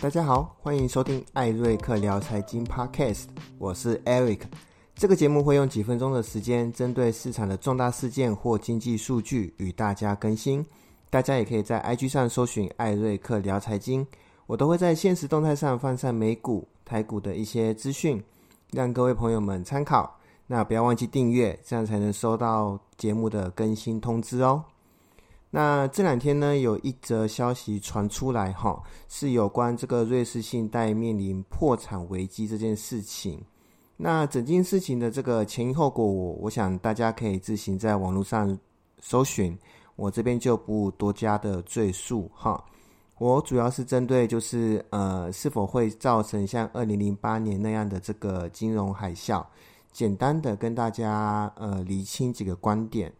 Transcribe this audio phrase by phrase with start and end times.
[0.00, 3.24] 大家好，欢迎收听艾瑞克聊财经 Podcast，
[3.58, 4.42] 我是 Eric。
[4.94, 10.64] 这个节目会用几分钟的时间，针对市场的重大事件或经济数据与大家更新。
[11.10, 14.06] 大家也可以在 IG 上搜寻艾瑞克聊财经，
[14.46, 18.22] 我都会在现实动态上放上美股、台股的一些资讯，
[18.70, 20.16] 让各位朋友们参考。
[20.46, 24.62] 那不要忘记订阅，这样才能收到节目的更新通知哦。
[25.50, 33.42] 那这两天呢，有一则消息传出来，哈，是有关这个瑞士信贷面临破产危机这件事情。
[33.96, 38.56] 那整件事情的这个前因后果，我我想大家可以自行在网络上
[39.00, 39.58] 搜寻，
[39.96, 42.62] 我这边就不多加的赘述，哈。
[43.18, 49.44] 我主要是针对就是呃，是否会造成像二零零八年那样的这个金融海啸，
[49.90, 53.12] 简单的跟大家呃厘清几个观点。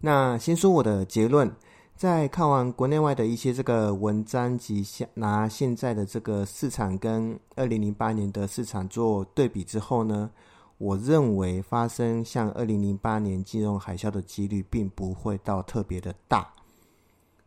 [0.00, 1.54] 那先说我的结论，
[1.94, 10.30] 在看完国内外的一些这个文章及现拿现在的这个市场跟二零零八年的市场做对比之后呢，
[10.78, 16.50] 我认为发生像二零零八年金融海啸的几率并不会到特别的大。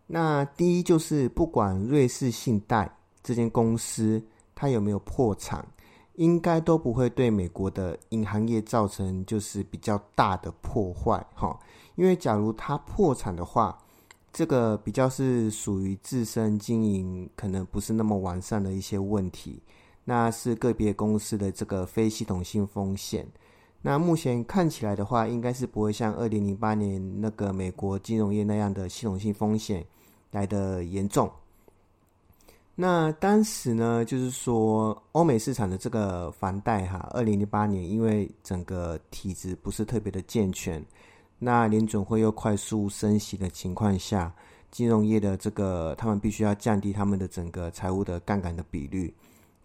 [0.06, 2.88] 那第一就是不管瑞士信贷
[3.24, 4.22] 这间公司
[4.54, 5.66] 它有没有破产，
[6.16, 11.60] 应该都不会对美国的银行业造成就是比较大的破坏，哈。
[11.96, 13.78] 因为假如它破产的话，
[14.32, 19.62] 这个比较是属于自身经营可能不是那么完善的一些问题，
[20.06, 23.28] 那是个别公司的这个非系统性风险。
[23.82, 29.86] 那目前看起来的话，应该是不会像二零零八年那个美国金融业那样的系统性风险
[30.32, 31.30] 来的严重。
[32.76, 40.84] 那当时呢，就是说欧美市场的这个房贷哈，二零零八年因为整个体制不是特别的健全。
[41.38, 44.34] 那联准会又快速升息的情况下，
[44.72, 49.14] 金融业的这个他们必须要降低他们的整个财务的杠杆的比率，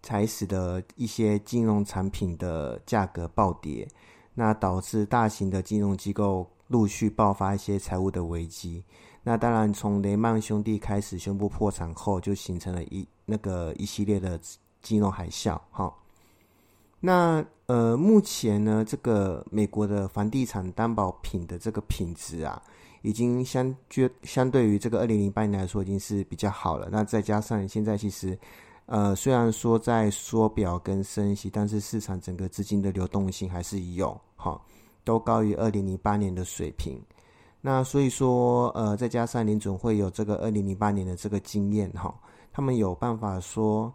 [0.03, 3.87] 才使得一些金融产品的价格暴跌，
[4.35, 8.83] 那导致大型的金融机构陆续爆发一些财务的危机。
[9.21, 14.39] 那当然，从雷曼兄弟开始宣布破产后，就形成了一那个一系列的
[14.81, 15.93] 金融海啸，哈。
[17.01, 22.61] 那呃，目前呢，这个美国的房地产担保品的这个品质啊，
[23.03, 26.89] 已经相绝相对于这个二零零八年来说，已经是比较好了。
[26.91, 28.37] 那再加上现在其实，
[28.85, 34.59] 呃，虽然说在缩表跟升息，但是市场整个资金的流动性还是有，哈，
[35.03, 37.01] 都高于二零零八年的水平。
[37.61, 42.13] 那所以说，呃，再加上联总会有这个二零零八年的这个经验，哈，
[42.51, 43.93] 他们有办法说。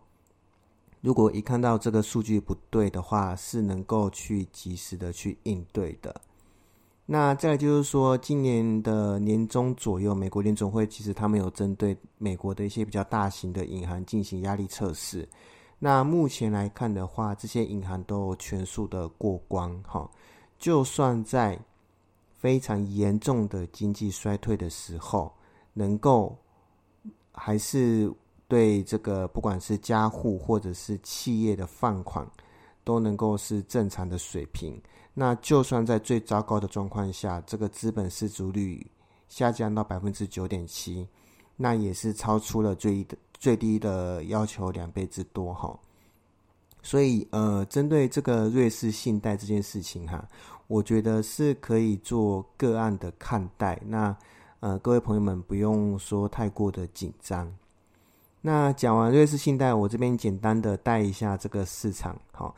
[1.01, 6.19] 如果一看到这个数据不对的话，是能够去及时的去应对的。
[7.05, 15.29] 那再就是说，今年的年中左右，美国联总会其实他们有针对美国的一些比较大型的银行进行压力测试。
[15.79, 19.71] 那目前来看的话，这些银行都全数的过关。
[19.83, 20.11] 哈，
[20.59, 21.59] 就算在
[22.44, 25.32] 非常严重的经济衰退的时候，
[25.72, 26.38] 能够
[27.32, 28.12] 还是。
[28.47, 32.31] 对这个，不管是家户或者是企业的放款，
[32.84, 34.81] 都能够是正常的水平。
[35.15, 38.87] 那就算在最糟糕的状况下，这个资本失足率
[39.28, 41.09] 下降到百分之九点七，
[41.56, 43.05] 那也是超出了最
[43.38, 45.76] 最低的要求两倍之多哈。
[46.82, 50.28] 所以呃，针对这个瑞士信贷这件事情哈，
[50.67, 53.81] 我觉得是可以做个案的看待。
[53.87, 54.17] 那
[54.61, 57.53] 呃，各位朋友们不用说太过的紧张。
[58.41, 62.19] 那讲完瑞士信贷，我这边简单的带一下这个市场。
[62.33, 62.55] 好，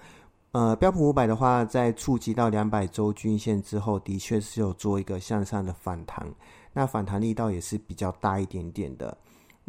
[0.53, 6.27] 呃，标普五百的话，在触及到两百周均线之后，的确是有做一个向上的反弹。
[6.73, 9.17] 那反弹力道也是比较大一点点的。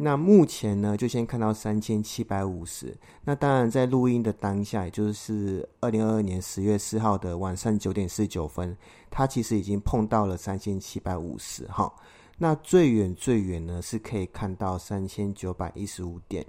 [0.00, 2.96] 那目前呢，就先看到三千七百五十。
[3.24, 8.76] 那当然，在录音的当下，也就是二零二二年十月四号的晚上九点四十九分，
[9.10, 11.66] 它其实已经碰到了三千七百五十。
[11.66, 11.92] 哈。
[12.38, 16.46] 那最远最远呢，是可以看到三千九百一十五点，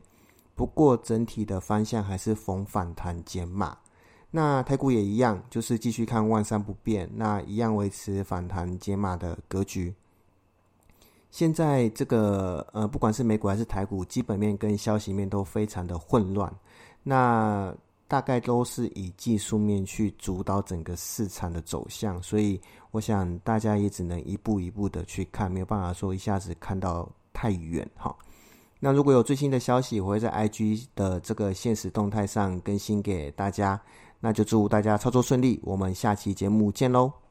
[0.53, 3.79] 不过整体的方向还是逢反弹减码。
[4.29, 9.95] 那台股也一样，就是继续看万三不变，那一样维持反弹减码的格局。
[11.31, 16.51] 现在这个呃，不管是美股还是台股，基本面跟消息面都非常的混乱。
[17.03, 17.73] 那
[18.07, 22.59] 大概都是以技术面去主导整个市场的走向，所以
[22.91, 28.15] 我想大家也只能一步一步的去看，没有办法说一下子看到太远哈。
[28.79, 33.79] 那如果有最新的消息，我会在 IG 的这个现实动态上更新给大家。
[34.19, 37.28] 那就祝大家操作顺利，我们下期节目见喽。